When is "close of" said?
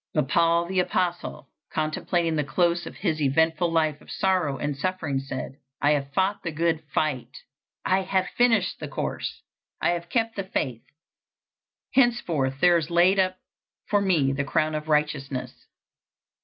2.43-2.95